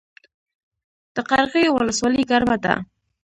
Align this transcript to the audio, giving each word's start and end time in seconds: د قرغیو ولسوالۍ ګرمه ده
د 1.15 1.17
قرغیو 1.29 1.75
ولسوالۍ 1.75 2.23
ګرمه 2.31 2.57
ده 2.63 2.73